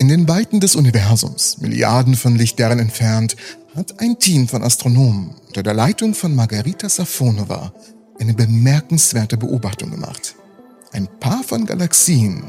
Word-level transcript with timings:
In 0.00 0.08
den 0.08 0.26
Weiten 0.28 0.60
des 0.60 0.76
Universums, 0.76 1.58
Milliarden 1.58 2.16
von 2.16 2.34
Lichtjahren 2.34 2.78
entfernt, 2.78 3.36
hat 3.76 4.00
ein 4.00 4.18
Team 4.18 4.48
von 4.48 4.62
Astronomen 4.62 5.34
unter 5.46 5.62
der 5.62 5.74
Leitung 5.74 6.14
von 6.14 6.34
Margarita 6.34 6.88
Safonova 6.88 7.74
eine 8.18 8.32
bemerkenswerte 8.32 9.36
Beobachtung 9.36 9.90
gemacht. 9.90 10.36
Ein 10.92 11.06
Paar 11.20 11.42
von 11.42 11.66
Galaxien, 11.66 12.44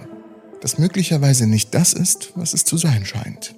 das 0.61 0.77
möglicherweise 0.77 1.45
nicht 1.45 1.75
das 1.75 1.91
ist, 1.91 2.31
was 2.35 2.53
es 2.53 2.63
zu 2.63 2.77
sein 2.77 3.05
scheint. 3.05 3.53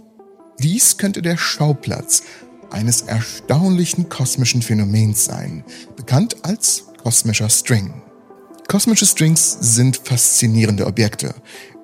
Dies 0.57 0.97
könnte 0.97 1.21
der 1.21 1.37
Schauplatz 1.37 2.23
eines 2.71 3.03
erstaunlichen 3.03 4.09
kosmischen 4.09 4.63
Phänomens 4.63 5.25
sein, 5.25 5.63
bekannt 5.95 6.37
als 6.41 6.85
kosmischer 7.03 7.49
String. 7.49 8.02
Kosmische 8.73 9.05
Strings 9.05 9.55
sind 9.61 10.01
faszinierende 10.03 10.87
Objekte, 10.87 11.35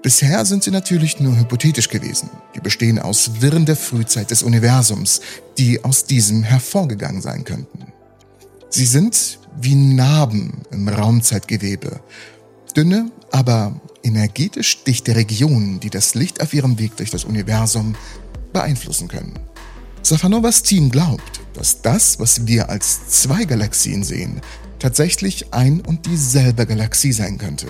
Bisher 0.01 0.43
sind 0.43 0.63
sie 0.63 0.71
natürlich 0.71 1.19
nur 1.19 1.37
hypothetisch 1.37 1.87
gewesen. 1.87 2.31
Die 2.55 2.61
bestehen 2.61 2.97
aus 2.97 3.41
Wirren 3.41 3.67
der 3.67 3.75
Frühzeit 3.75 4.31
des 4.31 4.41
Universums, 4.41 5.21
die 5.59 5.83
aus 5.83 6.05
diesem 6.05 6.41
hervorgegangen 6.41 7.21
sein 7.21 7.43
könnten. 7.43 7.93
Sie 8.71 8.87
sind 8.87 9.37
wie 9.61 9.75
Narben 9.75 10.61
im 10.71 10.87
Raumzeitgewebe. 10.87 12.00
Dünne, 12.75 13.11
aber 13.29 13.79
energetisch 14.01 14.83
dichte 14.83 15.15
Regionen, 15.15 15.79
die 15.79 15.92
das 15.92 16.15
Licht 16.15 16.42
auf 16.42 16.56
ihrem 16.56 16.79
Weg 16.79 16.97
durch 16.97 17.11
das 17.11 17.23
Universum 17.23 17.93
beeinflussen 18.51 19.07
können. 19.07 19.37
Safanovas 20.01 20.64
Team 20.64 20.89
glaubt, 20.89 21.39
dass 21.53 21.83
das, 21.83 22.19
was 22.19 22.47
wir 22.47 22.69
als 22.69 23.09
zwei 23.09 23.45
Galaxien 23.45 24.03
sehen, 24.03 24.42
tatsächlich 24.79 25.54
ein 25.54 25.82
und 25.82 26.06
dieselbe 26.06 26.65
Galaxie 26.65 27.11
sein 27.11 27.37
könnte. 27.37 27.68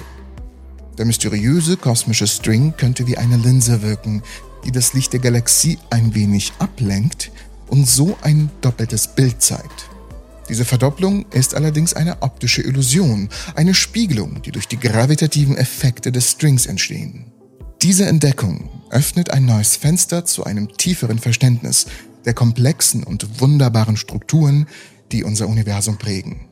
Der 0.97 1.05
mysteriöse 1.05 1.77
kosmische 1.77 2.27
String 2.27 2.73
könnte 2.75 3.07
wie 3.07 3.17
eine 3.17 3.37
Linse 3.37 3.81
wirken, 3.81 4.21
die 4.65 4.71
das 4.71 4.93
Licht 4.93 5.13
der 5.13 5.19
Galaxie 5.19 5.77
ein 5.89 6.13
wenig 6.13 6.51
ablenkt 6.59 7.31
und 7.67 7.87
so 7.87 8.17
ein 8.21 8.49
doppeltes 8.61 9.07
Bild 9.07 9.41
zeigt. 9.41 9.89
Diese 10.49 10.65
Verdopplung 10.65 11.25
ist 11.31 11.53
allerdings 11.53 11.93
eine 11.93 12.21
optische 12.21 12.63
Illusion, 12.63 13.29
eine 13.55 13.75
Spiegelung, 13.75 14.41
die 14.41 14.51
durch 14.51 14.67
die 14.67 14.79
gravitativen 14.79 15.55
Effekte 15.55 16.11
des 16.11 16.31
Strings 16.31 16.65
entstehen. 16.65 17.31
Diese 17.81 18.07
Entdeckung 18.07 18.69
öffnet 18.89 19.29
ein 19.29 19.45
neues 19.45 19.77
Fenster 19.77 20.25
zu 20.25 20.43
einem 20.43 20.75
tieferen 20.75 21.19
Verständnis 21.19 21.85
der 22.25 22.33
komplexen 22.33 23.03
und 23.03 23.39
wunderbaren 23.39 23.95
Strukturen, 23.95 24.67
die 25.11 25.23
unser 25.23 25.47
Universum 25.47 25.97
prägen. 25.97 26.48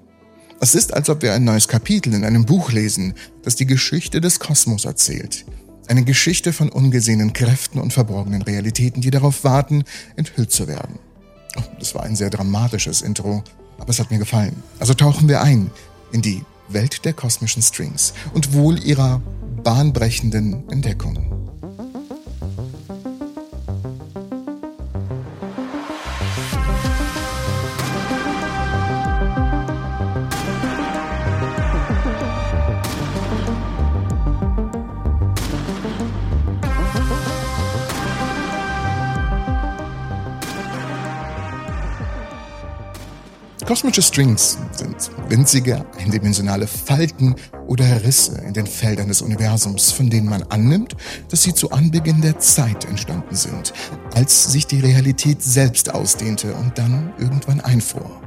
Es 0.59 0.73
ist, 0.73 0.93
als 0.93 1.09
ob 1.09 1.21
wir 1.21 1.33
ein 1.33 1.43
neues 1.43 1.67
Kapitel 1.67 2.13
in 2.15 2.25
einem 2.25 2.45
Buch 2.45 2.71
lesen, 2.71 3.13
das 3.43 3.55
die 3.55 3.67
Geschichte 3.67 4.21
des 4.21 4.39
Kosmos 4.39 4.85
erzählt. 4.85 5.45
Eine 5.87 6.03
Geschichte 6.03 6.51
von 6.51 6.69
ungesehenen 6.69 7.31
Kräften 7.31 7.79
und 7.79 7.93
verborgenen 7.93 8.41
Realitäten, 8.41 9.01
die 9.01 9.11
darauf 9.11 9.43
warten, 9.43 9.83
enthüllt 10.15 10.51
zu 10.51 10.67
werden. 10.67 10.97
Oh, 11.57 11.61
das 11.79 11.93
war 11.93 12.03
ein 12.03 12.15
sehr 12.15 12.31
dramatisches 12.31 13.03
Intro, 13.03 13.43
aber 13.77 13.89
es 13.89 13.99
hat 13.99 14.09
mir 14.09 14.17
gefallen. 14.17 14.63
Also 14.79 14.95
tauchen 14.95 15.29
wir 15.29 15.41
ein 15.41 15.69
in 16.11 16.23
die 16.23 16.43
Welt 16.69 17.05
der 17.05 17.13
kosmischen 17.13 17.61
Strings 17.61 18.13
und 18.33 18.53
wohl 18.53 18.83
ihrer 18.83 19.21
bahnbrechenden 19.63 20.67
Entdeckungen. 20.69 21.46
Kosmische 43.67 44.01
Strings 44.01 44.57
sind 44.71 44.95
winzige, 45.27 45.85
eindimensionale 45.99 46.67
Falten 46.67 47.35
oder 47.67 48.01
Risse 48.05 48.41
in 48.47 48.53
den 48.53 48.65
Feldern 48.65 49.09
des 49.09 49.21
Universums, 49.21 49.91
von 49.91 50.09
denen 50.09 50.29
man 50.29 50.43
annimmt, 50.43 50.95
dass 51.27 51.43
sie 51.43 51.53
zu 51.53 51.71
Anbeginn 51.71 52.21
der 52.21 52.39
Zeit 52.39 52.85
entstanden 52.85 53.35
sind, 53.35 53.73
als 54.15 54.53
sich 54.53 54.67
die 54.67 54.79
Realität 54.79 55.43
selbst 55.43 55.93
ausdehnte 55.93 56.53
und 56.53 56.77
dann 56.77 57.11
irgendwann 57.17 57.59
einfuhr. 57.59 58.21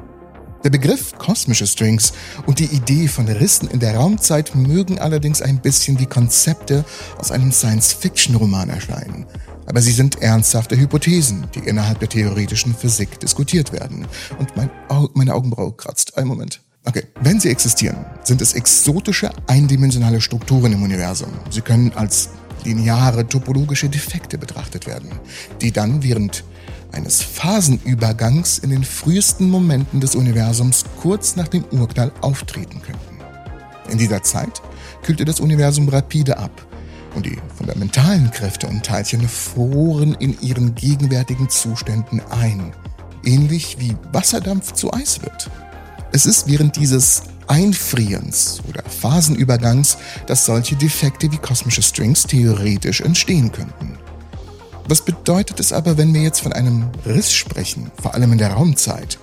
Der 0.62 0.68
Begriff 0.68 1.16
kosmische 1.16 1.66
Strings 1.66 2.12
und 2.44 2.58
die 2.58 2.66
Idee 2.66 3.08
von 3.08 3.26
Rissen 3.26 3.70
in 3.70 3.80
der 3.80 3.96
Raumzeit 3.96 4.54
mögen 4.54 4.98
allerdings 4.98 5.40
ein 5.40 5.62
bisschen 5.62 5.98
wie 5.98 6.06
Konzepte 6.06 6.84
aus 7.16 7.30
einem 7.30 7.50
Science-Fiction-Roman 7.50 8.68
erscheinen 8.68 9.24
aber 9.70 9.80
sie 9.80 9.92
sind 9.92 10.20
ernsthafte 10.20 10.76
Hypothesen, 10.76 11.46
die 11.54 11.60
innerhalb 11.60 12.00
der 12.00 12.08
theoretischen 12.08 12.74
Physik 12.74 13.20
diskutiert 13.20 13.72
werden. 13.72 14.04
Und 14.40 14.56
mein 14.56 14.68
Au 14.88 15.08
meine 15.14 15.32
Augenbraue 15.32 15.70
kratzt. 15.70 16.18
Einen 16.18 16.26
Moment. 16.26 16.60
Okay, 16.86 17.04
wenn 17.20 17.38
sie 17.38 17.50
existieren, 17.50 18.04
sind 18.24 18.42
es 18.42 18.54
exotische, 18.54 19.30
eindimensionale 19.46 20.20
Strukturen 20.20 20.72
im 20.72 20.82
Universum. 20.82 21.28
Sie 21.50 21.60
können 21.60 21.92
als 21.94 22.30
lineare 22.64 23.28
topologische 23.28 23.88
Defekte 23.88 24.38
betrachtet 24.38 24.88
werden, 24.88 25.12
die 25.60 25.70
dann 25.70 26.02
während 26.02 26.42
eines 26.90 27.22
Phasenübergangs 27.22 28.58
in 28.58 28.70
den 28.70 28.82
frühesten 28.82 29.48
Momenten 29.48 30.00
des 30.00 30.16
Universums 30.16 30.84
kurz 31.00 31.36
nach 31.36 31.46
dem 31.46 31.62
Urknall 31.70 32.10
auftreten 32.22 32.82
könnten. 32.82 33.20
In 33.88 33.98
dieser 33.98 34.24
Zeit 34.24 34.60
kühlte 35.04 35.24
das 35.24 35.38
Universum 35.38 35.88
rapide 35.88 36.38
ab 36.38 36.66
und 37.14 37.26
die 37.26 37.38
fundamentalen 37.56 38.30
Kräfte 38.30 38.66
und 38.66 38.84
Teilchen 38.84 39.28
froren 39.28 40.14
in 40.14 40.40
ihren 40.40 40.74
gegenwärtigen 40.74 41.48
Zuständen 41.48 42.20
ein, 42.30 42.72
ähnlich 43.24 43.76
wie 43.78 43.96
Wasserdampf 44.12 44.72
zu 44.72 44.92
Eis 44.92 45.22
wird. 45.22 45.50
Es 46.12 46.26
ist 46.26 46.48
während 46.48 46.76
dieses 46.76 47.22
Einfrierens 47.46 48.60
oder 48.68 48.82
Phasenübergangs, 48.82 49.98
dass 50.26 50.46
solche 50.46 50.76
Defekte 50.76 51.30
wie 51.32 51.38
kosmische 51.38 51.82
Strings 51.82 52.22
theoretisch 52.24 53.00
entstehen 53.00 53.50
könnten. 53.50 53.98
Was 54.88 55.04
bedeutet 55.04 55.60
es 55.60 55.72
aber, 55.72 55.98
wenn 55.98 56.14
wir 56.14 56.22
jetzt 56.22 56.40
von 56.40 56.52
einem 56.52 56.90
Riss 57.06 57.32
sprechen, 57.32 57.90
vor 58.00 58.14
allem 58.14 58.32
in 58.32 58.38
der 58.38 58.52
Raumzeit? 58.52 59.18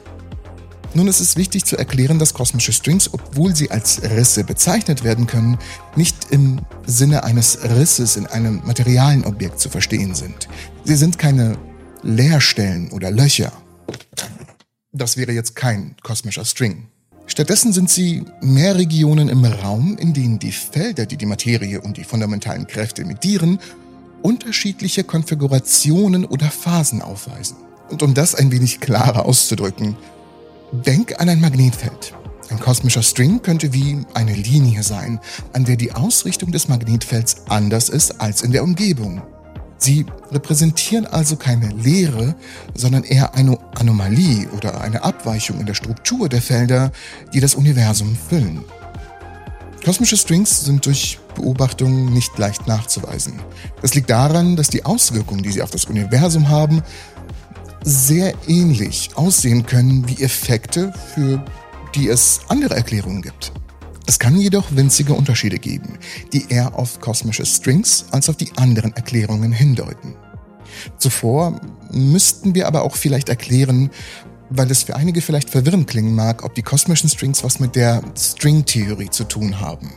Nun 0.97 1.07
ist 1.07 1.19
es 1.19 1.37
wichtig 1.37 1.63
zu 1.63 1.77
erklären, 1.77 2.17
dass 2.17 2.33
kosmische 2.33 2.73
Strings, 2.73 3.13
obwohl 3.13 3.55
sie 3.55 3.69
als 3.69 4.01
Risse 4.01 4.43
bezeichnet 4.43 5.03
werden 5.03 5.27
können, 5.27 5.59
nicht 5.95 6.31
im 6.31 6.61
Sinne 6.87 7.23
eines 7.23 7.59
Risses 7.61 8.15
in 8.15 8.25
einem 8.25 8.63
materialen 8.65 9.23
Objekt 9.23 9.59
zu 9.59 9.69
verstehen 9.69 10.15
sind. 10.15 10.49
Sie 10.85 10.95
sind 10.95 11.19
keine 11.19 11.59
Leerstellen 12.01 12.89
oder 12.89 13.11
Löcher. 13.11 13.51
Das 14.91 15.17
wäre 15.17 15.33
jetzt 15.33 15.55
kein 15.55 15.95
kosmischer 16.01 16.45
String. 16.45 16.87
Stattdessen 17.27 17.73
sind 17.73 17.91
sie 17.91 18.25
mehr 18.41 18.75
Regionen 18.75 19.29
im 19.29 19.45
Raum, 19.45 19.99
in 19.99 20.15
denen 20.15 20.39
die 20.39 20.51
Felder, 20.51 21.05
die 21.05 21.17
die 21.17 21.27
Materie 21.27 21.79
und 21.79 21.97
die 21.97 22.05
fundamentalen 22.05 22.65
Kräfte 22.65 23.03
emittieren, 23.03 23.59
unterschiedliche 24.23 25.03
Konfigurationen 25.03 26.25
oder 26.25 26.49
Phasen 26.49 27.03
aufweisen. 27.03 27.57
Und 27.91 28.01
um 28.01 28.15
das 28.15 28.33
ein 28.33 28.51
wenig 28.51 28.79
klarer 28.79 29.27
auszudrücken, 29.27 29.95
Denk 30.71 31.19
an 31.21 31.29
ein 31.29 31.39
Magnetfeld. 31.39 32.13
Ein 32.49 32.59
kosmischer 32.59 33.01
String 33.01 33.41
könnte 33.41 33.71
wie 33.71 34.05
eine 34.13 34.33
Linie 34.33 34.83
sein, 34.83 35.19
an 35.53 35.63
der 35.63 35.77
die 35.77 35.93
Ausrichtung 35.93 36.51
des 36.51 36.67
Magnetfelds 36.67 37.43
anders 37.47 37.87
ist 37.87 38.19
als 38.19 38.41
in 38.41 38.51
der 38.51 38.63
Umgebung. 38.63 39.21
Sie 39.77 40.05
repräsentieren 40.31 41.05
also 41.05 41.37
keine 41.37 41.69
Leere, 41.69 42.35
sondern 42.73 43.03
eher 43.03 43.33
eine 43.35 43.57
Anomalie 43.75 44.49
oder 44.49 44.81
eine 44.81 45.03
Abweichung 45.03 45.59
in 45.59 45.67
der 45.67 45.73
Struktur 45.73 46.27
der 46.27 46.41
Felder, 46.41 46.91
die 47.33 47.39
das 47.39 47.55
Universum 47.55 48.15
füllen. 48.15 48.65
Kosmische 49.85 50.17
Strings 50.17 50.65
sind 50.65 50.85
durch 50.85 51.17
Beobachtungen 51.35 52.11
nicht 52.11 52.37
leicht 52.37 52.67
nachzuweisen. 52.67 53.39
Das 53.81 53.93
liegt 53.93 54.09
daran, 54.09 54.57
dass 54.57 54.67
die 54.67 54.83
Auswirkungen, 54.83 55.43
die 55.43 55.51
sie 55.51 55.61
auf 55.61 55.71
das 55.71 55.85
Universum 55.85 56.49
haben, 56.49 56.81
sehr 57.87 58.33
ähnlich 58.47 59.11
aussehen 59.15 59.65
können 59.65 60.07
wie 60.09 60.21
Effekte, 60.21 60.91
für 61.15 61.43
die 61.95 62.09
es 62.09 62.41
andere 62.49 62.75
Erklärungen 62.75 63.21
gibt. 63.21 63.53
Es 64.05 64.19
kann 64.19 64.37
jedoch 64.37 64.65
winzige 64.75 65.13
Unterschiede 65.13 65.57
geben, 65.57 65.97
die 66.33 66.49
eher 66.49 66.77
auf 66.77 66.99
kosmische 66.99 67.45
Strings 67.45 68.05
als 68.11 68.27
auf 68.27 68.35
die 68.35 68.51
anderen 68.57 68.93
Erklärungen 68.93 69.53
hindeuten. 69.53 70.15
Zuvor 70.97 71.61
müssten 71.91 72.55
wir 72.55 72.67
aber 72.67 72.81
auch 72.81 72.95
vielleicht 72.95 73.29
erklären, 73.29 73.89
weil 74.49 74.69
es 74.69 74.83
für 74.83 74.97
einige 74.97 75.21
vielleicht 75.21 75.49
verwirrend 75.49 75.87
klingen 75.87 76.13
mag, 76.13 76.43
ob 76.43 76.55
die 76.55 76.63
kosmischen 76.63 77.09
Strings 77.09 77.43
was 77.45 77.61
mit 77.61 77.77
der 77.77 78.01
Stringtheorie 78.17 79.09
zu 79.09 79.23
tun 79.23 79.61
haben. 79.61 79.93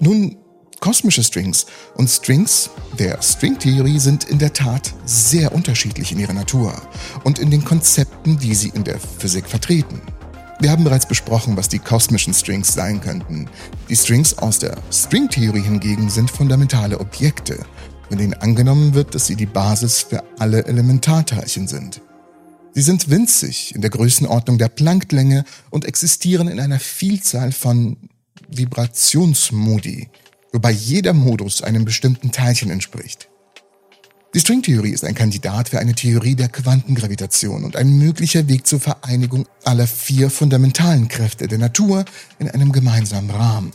Nun 0.00 0.36
Kosmische 0.84 1.24
Strings 1.24 1.64
und 1.94 2.10
Strings 2.10 2.68
der 2.98 3.22
Stringtheorie 3.22 3.98
sind 3.98 4.24
in 4.24 4.38
der 4.38 4.52
Tat 4.52 4.92
sehr 5.06 5.54
unterschiedlich 5.54 6.12
in 6.12 6.18
ihrer 6.18 6.34
Natur 6.34 6.74
und 7.24 7.38
in 7.38 7.50
den 7.50 7.64
Konzepten, 7.64 8.38
die 8.38 8.54
sie 8.54 8.68
in 8.68 8.84
der 8.84 9.00
Physik 9.00 9.48
vertreten. 9.48 10.02
Wir 10.60 10.70
haben 10.70 10.84
bereits 10.84 11.08
besprochen, 11.08 11.56
was 11.56 11.70
die 11.70 11.78
kosmischen 11.78 12.34
Strings 12.34 12.74
sein 12.74 13.00
könnten. 13.00 13.48
Die 13.88 13.96
Strings 13.96 14.36
aus 14.36 14.58
der 14.58 14.76
Stringtheorie 14.92 15.62
hingegen 15.62 16.10
sind 16.10 16.30
fundamentale 16.30 17.00
Objekte, 17.00 17.64
von 18.10 18.18
denen 18.18 18.34
angenommen 18.34 18.92
wird, 18.92 19.14
dass 19.14 19.26
sie 19.26 19.36
die 19.36 19.46
Basis 19.46 20.02
für 20.02 20.22
alle 20.38 20.66
Elementarteilchen 20.66 21.66
sind. 21.66 22.02
Sie 22.74 22.82
sind 22.82 23.08
winzig 23.08 23.74
in 23.74 23.80
der 23.80 23.88
Größenordnung 23.88 24.58
der 24.58 24.68
Plancklänge 24.68 25.46
und 25.70 25.86
existieren 25.86 26.46
in 26.46 26.60
einer 26.60 26.78
Vielzahl 26.78 27.52
von 27.52 27.96
Vibrationsmodi, 28.50 30.10
wobei 30.54 30.70
jeder 30.70 31.12
Modus 31.12 31.62
einem 31.62 31.84
bestimmten 31.84 32.30
Teilchen 32.30 32.70
entspricht. 32.70 33.28
Die 34.34 34.40
Stringtheorie 34.40 34.92
ist 34.92 35.04
ein 35.04 35.14
Kandidat 35.14 35.68
für 35.68 35.80
eine 35.80 35.94
Theorie 35.94 36.36
der 36.36 36.48
Quantengravitation 36.48 37.64
und 37.64 37.76
ein 37.76 37.98
möglicher 37.98 38.48
Weg 38.48 38.66
zur 38.66 38.80
Vereinigung 38.80 39.46
aller 39.64 39.86
vier 39.86 40.30
fundamentalen 40.30 41.08
Kräfte 41.08 41.48
der 41.48 41.58
Natur 41.58 42.04
in 42.38 42.48
einem 42.48 42.72
gemeinsamen 42.72 43.30
Rahmen. 43.30 43.72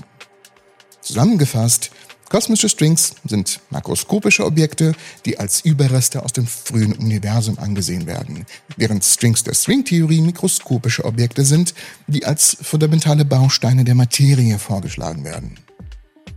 Zusammengefasst, 1.02 1.92
kosmische 2.30 2.70
Strings 2.70 3.16
sind 3.26 3.60
makroskopische 3.70 4.46
Objekte, 4.46 4.94
die 5.26 5.38
als 5.38 5.62
Überreste 5.62 6.24
aus 6.24 6.34
dem 6.34 6.48
frühen 6.48 6.94
Universum 6.94 7.58
angesehen 7.60 8.06
werden, 8.06 8.46
während 8.78 9.04
Strings 9.04 9.44
der 9.44 9.54
Stringtheorie 9.54 10.22
mikroskopische 10.22 11.04
Objekte 11.04 11.44
sind, 11.44 11.74
die 12.08 12.26
als 12.26 12.58
fundamentale 12.62 13.26
Bausteine 13.26 13.84
der 13.84 13.96
Materie 13.96 14.60
vorgeschlagen 14.60 15.24
werden. 15.24 15.56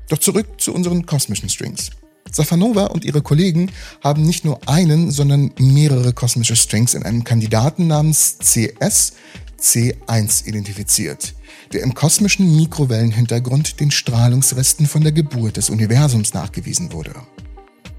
Doch 0.09 0.19
zurück 0.19 0.61
zu 0.61 0.73
unseren 0.75 1.07
kosmischen 1.07 1.49
Strings. 1.49 1.91
Safanova 2.31 2.87
und 2.87 3.05
ihre 3.05 3.23
Kollegen 3.23 3.71
haben 4.03 4.23
nicht 4.23 4.45
nur 4.45 4.67
einen, 4.69 5.11
sondern 5.11 5.53
mehrere 5.59 6.13
kosmische 6.13 6.57
Strings 6.57 6.95
in 6.95 7.03
einem 7.03 7.25
Kandidaten 7.25 7.87
namens 7.87 8.39
CS 8.39 9.13
C1 9.61 10.47
identifiziert, 10.47 11.35
der 11.73 11.83
im 11.83 11.95
kosmischen 11.95 12.57
Mikrowellenhintergrund 12.57 13.81
den 13.81 13.91
Strahlungsresten 13.91 14.87
von 14.87 15.03
der 15.03 15.13
Geburt 15.13 15.57
des 15.57 15.71
Universums 15.71 16.35
nachgewiesen 16.35 16.93
wurde. 16.93 17.15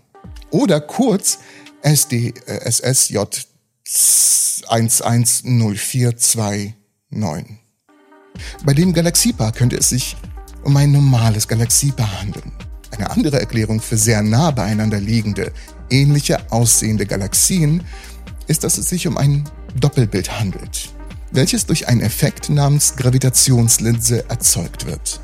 oder 0.50 0.82
kurz 0.82 1.38
SDSSJ 1.82 3.18
110429. 4.68 6.76
Bei 8.66 8.74
dem 8.74 8.94
Galaxiepaar 8.94 9.52
könnte 9.52 9.78
es 9.78 9.90
sich 9.90 10.16
um 10.64 10.76
ein 10.78 10.92
normales 10.92 11.48
Galaxiepaar 11.48 12.22
handeln. 12.22 12.52
Eine 12.92 13.10
andere 13.12 13.40
Erklärung 13.40 13.82
für 13.82 13.98
sehr 13.98 14.22
nah 14.22 14.52
beieinander 14.52 15.00
liegende, 15.00 15.52
ähnliche 15.90 16.52
aussehende 16.52 17.06
Galaxien 17.06 17.84
ist, 18.48 18.64
dass 18.64 18.78
es 18.78 18.90
sich 18.90 19.08
um 19.08 19.18
ein 19.18 19.50
Doppelbild 19.76 20.40
handelt 20.40 20.97
welches 21.32 21.66
durch 21.66 21.88
einen 21.88 22.02
Effekt 22.02 22.50
namens 22.50 22.96
Gravitationslinse 22.96 24.30
erzeugt 24.30 24.86
wird. 24.86 25.20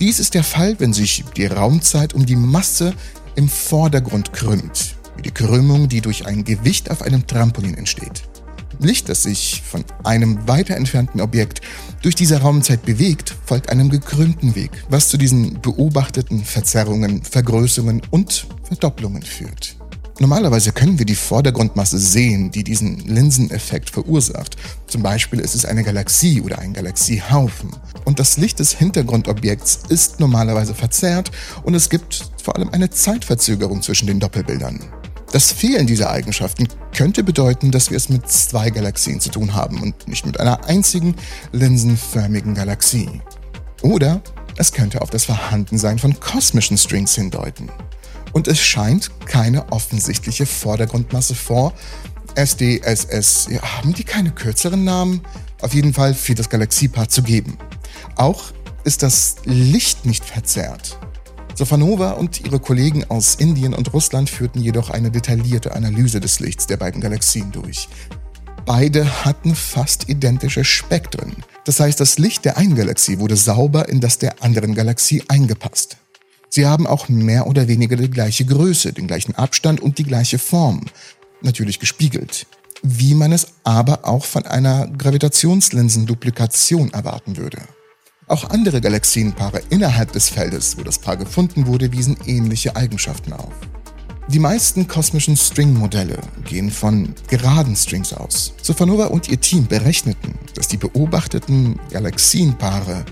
Dies 0.00 0.18
ist 0.18 0.34
der 0.34 0.44
Fall, 0.44 0.78
wenn 0.80 0.92
sich 0.92 1.24
die 1.36 1.46
Raumzeit 1.46 2.14
um 2.14 2.26
die 2.26 2.36
Masse 2.36 2.94
im 3.36 3.48
Vordergrund 3.48 4.32
krümmt, 4.32 4.96
wie 5.16 5.22
die 5.22 5.30
Krümmung, 5.30 5.88
die 5.88 6.00
durch 6.00 6.26
ein 6.26 6.44
Gewicht 6.44 6.90
auf 6.90 7.02
einem 7.02 7.26
Trampolin 7.26 7.74
entsteht. 7.74 8.22
Licht, 8.80 9.08
das 9.08 9.22
sich 9.22 9.62
von 9.64 9.84
einem 10.02 10.48
weiter 10.48 10.76
entfernten 10.76 11.20
Objekt 11.20 11.60
durch 12.02 12.14
diese 12.14 12.40
Raumzeit 12.40 12.82
bewegt, 12.82 13.34
folgt 13.46 13.70
einem 13.70 13.90
gekrümmten 13.90 14.54
Weg, 14.54 14.70
was 14.88 15.08
zu 15.08 15.16
diesen 15.16 15.60
beobachteten 15.60 16.44
Verzerrungen, 16.44 17.22
Vergrößerungen 17.22 18.02
und 18.10 18.46
Verdopplungen 18.64 19.22
führt. 19.22 19.76
Normalerweise 20.18 20.72
können 20.72 20.98
wir 20.98 21.06
die 21.06 21.14
Vordergrundmasse 21.14 21.98
sehen, 21.98 22.50
die 22.50 22.64
diesen 22.64 22.98
Linseneffekt 22.98 23.90
verursacht. 23.90 24.56
Zum 24.86 25.02
Beispiel 25.02 25.40
ist 25.40 25.54
es 25.54 25.64
eine 25.64 25.82
Galaxie 25.82 26.42
oder 26.42 26.58
ein 26.58 26.74
Galaxiehaufen. 26.74 27.70
Und 28.04 28.18
das 28.18 28.36
Licht 28.36 28.58
des 28.58 28.72
Hintergrundobjekts 28.72 29.80
ist 29.88 30.20
normalerweise 30.20 30.74
verzerrt 30.74 31.30
und 31.62 31.74
es 31.74 31.88
gibt 31.88 32.30
vor 32.42 32.56
allem 32.56 32.68
eine 32.70 32.90
Zeitverzögerung 32.90 33.80
zwischen 33.80 34.06
den 34.06 34.20
Doppelbildern. 34.20 34.80
Das 35.32 35.50
Fehlen 35.50 35.86
dieser 35.86 36.10
Eigenschaften 36.10 36.68
könnte 36.94 37.24
bedeuten, 37.24 37.70
dass 37.70 37.88
wir 37.88 37.96
es 37.96 38.10
mit 38.10 38.28
zwei 38.28 38.68
Galaxien 38.68 39.18
zu 39.18 39.30
tun 39.30 39.54
haben 39.54 39.80
und 39.80 40.06
nicht 40.08 40.26
mit 40.26 40.38
einer 40.38 40.66
einzigen 40.66 41.14
linsenförmigen 41.52 42.54
Galaxie. 42.54 43.08
Oder 43.80 44.20
es 44.58 44.72
könnte 44.72 45.00
auf 45.00 45.08
das 45.08 45.24
Vorhandensein 45.24 45.98
von 45.98 46.20
kosmischen 46.20 46.76
Strings 46.76 47.14
hindeuten 47.14 47.70
und 48.32 48.48
es 48.48 48.60
scheint 48.60 49.10
keine 49.26 49.70
offensichtliche 49.72 50.46
Vordergrundmasse 50.46 51.34
vor. 51.34 51.72
SDSS, 52.34 53.48
ja, 53.50 53.62
haben 53.62 53.92
die 53.92 54.04
keine 54.04 54.30
kürzeren 54.30 54.84
Namen? 54.84 55.22
Auf 55.60 55.74
jeden 55.74 55.92
Fall 55.92 56.14
für 56.14 56.34
das 56.34 56.48
Galaxiepaar 56.48 57.08
zu 57.08 57.22
geben. 57.22 57.58
Auch 58.16 58.52
ist 58.84 59.02
das 59.02 59.36
Licht 59.44 60.06
nicht 60.06 60.24
verzerrt. 60.24 60.98
Sofanova 61.54 62.12
und 62.12 62.40
ihre 62.44 62.58
Kollegen 62.58 63.04
aus 63.10 63.34
Indien 63.34 63.74
und 63.74 63.92
Russland 63.92 64.30
führten 64.30 64.60
jedoch 64.60 64.90
eine 64.90 65.10
detaillierte 65.10 65.74
Analyse 65.74 66.18
des 66.18 66.40
Lichts 66.40 66.66
der 66.66 66.78
beiden 66.78 67.00
Galaxien 67.00 67.52
durch. 67.52 67.88
Beide 68.64 69.24
hatten 69.24 69.54
fast 69.54 70.08
identische 70.08 70.64
Spektren. 70.64 71.36
Das 71.64 71.80
heißt, 71.80 72.00
das 72.00 72.18
Licht 72.18 72.44
der 72.44 72.56
einen 72.56 72.74
Galaxie 72.74 73.18
wurde 73.18 73.36
sauber 73.36 73.88
in 73.88 74.00
das 74.00 74.18
der 74.18 74.42
anderen 74.42 74.74
Galaxie 74.74 75.22
eingepasst. 75.28 75.96
Sie 76.54 76.66
haben 76.66 76.86
auch 76.86 77.08
mehr 77.08 77.46
oder 77.46 77.66
weniger 77.66 77.96
die 77.96 78.10
gleiche 78.10 78.44
Größe, 78.44 78.92
den 78.92 79.06
gleichen 79.06 79.34
Abstand 79.34 79.80
und 79.80 79.96
die 79.96 80.04
gleiche 80.04 80.38
Form. 80.38 80.82
Natürlich 81.40 81.80
gespiegelt. 81.80 82.46
Wie 82.82 83.14
man 83.14 83.32
es 83.32 83.54
aber 83.64 84.06
auch 84.06 84.26
von 84.26 84.44
einer 84.44 84.86
Gravitationslinsenduplikation 84.86 86.92
erwarten 86.92 87.38
würde. 87.38 87.56
Auch 88.26 88.50
andere 88.50 88.82
Galaxienpaare 88.82 89.62
innerhalb 89.70 90.12
des 90.12 90.28
Feldes, 90.28 90.76
wo 90.76 90.82
das 90.82 90.98
Paar 90.98 91.16
gefunden 91.16 91.66
wurde, 91.66 91.90
wiesen 91.90 92.18
ähnliche 92.26 92.76
Eigenschaften 92.76 93.32
auf. 93.32 93.54
Die 94.28 94.38
meisten 94.38 94.86
kosmischen 94.86 95.38
String-Modelle 95.38 96.18
gehen 96.44 96.70
von 96.70 97.14
geraden 97.28 97.76
Strings 97.76 98.12
aus. 98.12 98.52
Supernova 98.60 99.06
und 99.06 99.26
ihr 99.26 99.40
Team 99.40 99.66
berechneten, 99.66 100.34
dass 100.54 100.68
die 100.68 100.76
beobachteten 100.76 101.80
Galaxienpaare 101.90 103.06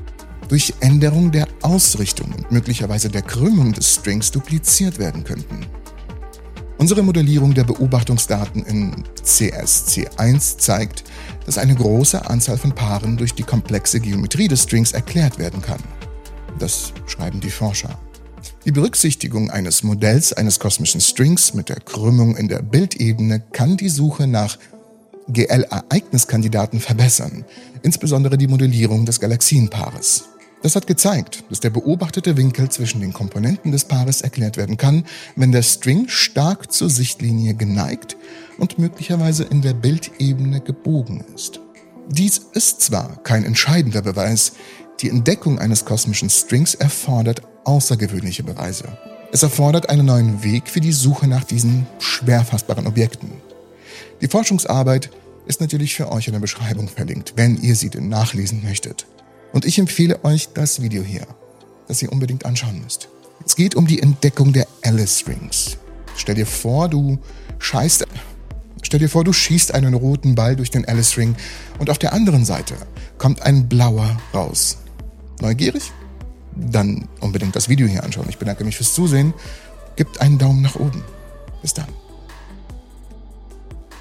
durch 0.50 0.74
Änderung 0.80 1.30
der 1.30 1.46
Ausrichtung 1.62 2.32
und 2.36 2.50
möglicherweise 2.50 3.08
der 3.08 3.22
Krümmung 3.22 3.72
des 3.72 3.94
Strings 3.94 4.32
dupliziert 4.32 4.98
werden 4.98 5.22
könnten. 5.22 5.64
Unsere 6.76 7.04
Modellierung 7.04 7.54
der 7.54 7.62
Beobachtungsdaten 7.62 8.64
in 8.64 9.04
CSC1 9.22 10.58
zeigt, 10.58 11.04
dass 11.46 11.56
eine 11.56 11.76
große 11.76 12.28
Anzahl 12.28 12.58
von 12.58 12.74
Paaren 12.74 13.16
durch 13.16 13.32
die 13.32 13.44
komplexe 13.44 14.00
Geometrie 14.00 14.48
des 14.48 14.64
Strings 14.64 14.90
erklärt 14.90 15.38
werden 15.38 15.62
kann. 15.62 15.80
Das 16.58 16.92
schreiben 17.06 17.38
die 17.40 17.50
Forscher. 17.50 17.96
Die 18.64 18.72
Berücksichtigung 18.72 19.50
eines 19.50 19.84
Modells 19.84 20.32
eines 20.32 20.58
kosmischen 20.58 21.00
Strings 21.00 21.54
mit 21.54 21.68
der 21.68 21.78
Krümmung 21.78 22.36
in 22.36 22.48
der 22.48 22.62
Bildebene 22.62 23.40
kann 23.52 23.76
die 23.76 23.88
Suche 23.88 24.26
nach 24.26 24.58
GL-Ereigniskandidaten 25.28 26.80
verbessern, 26.80 27.44
insbesondere 27.82 28.36
die 28.36 28.48
Modellierung 28.48 29.06
des 29.06 29.20
Galaxienpaares. 29.20 30.24
Das 30.62 30.76
hat 30.76 30.86
gezeigt, 30.86 31.44
dass 31.48 31.60
der 31.60 31.70
beobachtete 31.70 32.36
Winkel 32.36 32.68
zwischen 32.68 33.00
den 33.00 33.14
Komponenten 33.14 33.72
des 33.72 33.86
Paares 33.86 34.20
erklärt 34.20 34.58
werden 34.58 34.76
kann, 34.76 35.06
wenn 35.34 35.52
der 35.52 35.62
String 35.62 36.08
stark 36.08 36.70
zur 36.70 36.90
Sichtlinie 36.90 37.54
geneigt 37.54 38.16
und 38.58 38.78
möglicherweise 38.78 39.44
in 39.44 39.62
der 39.62 39.72
Bildebene 39.72 40.60
gebogen 40.60 41.24
ist. 41.34 41.60
Dies 42.08 42.38
ist 42.52 42.82
zwar 42.82 43.22
kein 43.22 43.44
entscheidender 43.44 44.02
Beweis, 44.02 44.52
die 45.00 45.08
Entdeckung 45.08 45.58
eines 45.58 45.86
kosmischen 45.86 46.28
Strings 46.28 46.74
erfordert 46.74 47.40
außergewöhnliche 47.64 48.42
Beweise. 48.42 48.98
Es 49.32 49.42
erfordert 49.42 49.88
einen 49.88 50.06
neuen 50.06 50.42
Weg 50.42 50.68
für 50.68 50.80
die 50.80 50.92
Suche 50.92 51.26
nach 51.26 51.44
diesen 51.44 51.86
schwer 52.00 52.44
fassbaren 52.44 52.86
Objekten. 52.86 53.30
Die 54.20 54.28
Forschungsarbeit 54.28 55.10
ist 55.46 55.60
natürlich 55.60 55.94
für 55.94 56.12
euch 56.12 56.26
in 56.26 56.34
der 56.34 56.40
Beschreibung 56.40 56.88
verlinkt, 56.88 57.34
wenn 57.36 57.56
ihr 57.62 57.76
sie 57.76 57.88
denn 57.88 58.08
nachlesen 58.08 58.62
möchtet. 58.62 59.06
Und 59.52 59.64
ich 59.64 59.78
empfehle 59.78 60.24
euch 60.24 60.50
das 60.54 60.82
Video 60.82 61.02
hier, 61.02 61.26
das 61.88 62.02
ihr 62.02 62.12
unbedingt 62.12 62.44
anschauen 62.44 62.80
müsst. 62.82 63.08
Es 63.44 63.56
geht 63.56 63.74
um 63.74 63.86
die 63.86 64.00
Entdeckung 64.00 64.52
der 64.52 64.66
Alice 64.82 65.24
Rings. 65.26 65.78
Stell 66.16 66.34
dir 66.34 66.46
vor, 66.46 66.88
du 66.88 67.18
scheißt, 67.58 68.06
stell 68.82 69.00
dir 69.00 69.08
vor, 69.08 69.24
du 69.24 69.32
schießt 69.32 69.74
einen 69.74 69.94
roten 69.94 70.34
Ball 70.34 70.56
durch 70.56 70.70
den 70.70 70.86
Alice 70.86 71.16
Ring 71.16 71.34
und 71.78 71.90
auf 71.90 71.98
der 71.98 72.12
anderen 72.12 72.44
Seite 72.44 72.74
kommt 73.18 73.42
ein 73.42 73.68
blauer 73.68 74.18
raus. 74.34 74.78
Neugierig? 75.40 75.92
Dann 76.54 77.08
unbedingt 77.20 77.56
das 77.56 77.68
Video 77.68 77.86
hier 77.86 78.04
anschauen. 78.04 78.26
Ich 78.28 78.38
bedanke 78.38 78.64
mich 78.64 78.76
fürs 78.76 78.92
Zusehen. 78.92 79.32
Gebt 79.96 80.20
einen 80.20 80.38
Daumen 80.38 80.62
nach 80.62 80.76
oben. 80.76 81.02
Bis 81.62 81.74
dann. 81.74 81.88